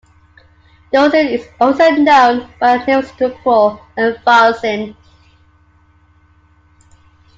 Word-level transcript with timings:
Dulcin 0.91 1.27
is 1.27 1.45
also 1.59 1.91
known 1.91 2.49
by 2.59 2.79
the 2.79 2.85
names 2.85 3.05
sucrol 3.11 3.79
and 3.95 4.15
valzin. 4.25 4.95